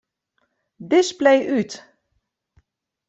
Display 0.93 1.39
út. 1.59 1.69